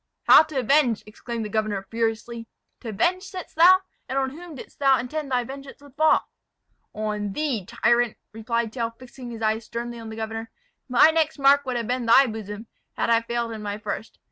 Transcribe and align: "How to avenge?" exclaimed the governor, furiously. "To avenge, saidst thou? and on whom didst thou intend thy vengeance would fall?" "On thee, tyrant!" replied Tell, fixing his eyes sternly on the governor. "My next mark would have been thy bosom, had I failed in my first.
"How 0.23 0.41
to 0.41 0.57
avenge?" 0.57 1.03
exclaimed 1.05 1.45
the 1.45 1.49
governor, 1.49 1.85
furiously. 1.91 2.47
"To 2.79 2.89
avenge, 2.89 3.21
saidst 3.21 3.55
thou? 3.55 3.81
and 4.09 4.17
on 4.17 4.31
whom 4.31 4.55
didst 4.55 4.79
thou 4.79 4.97
intend 4.97 5.29
thy 5.31 5.43
vengeance 5.43 5.79
would 5.79 5.95
fall?" 5.95 6.27
"On 6.91 7.33
thee, 7.33 7.67
tyrant!" 7.67 8.17
replied 8.31 8.73
Tell, 8.73 8.89
fixing 8.89 9.29
his 9.29 9.43
eyes 9.43 9.65
sternly 9.65 9.99
on 9.99 10.09
the 10.09 10.15
governor. 10.15 10.49
"My 10.89 11.11
next 11.11 11.37
mark 11.37 11.67
would 11.67 11.77
have 11.77 11.85
been 11.85 12.07
thy 12.07 12.25
bosom, 12.25 12.65
had 12.93 13.11
I 13.11 13.21
failed 13.21 13.51
in 13.51 13.61
my 13.61 13.77
first. 13.77 14.17